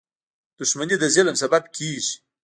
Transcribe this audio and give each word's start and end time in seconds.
•دښمني 0.59 0.95
د 0.99 1.03
ظلم 1.15 1.35
سبب 1.43 1.63
کېږي. 1.75 2.15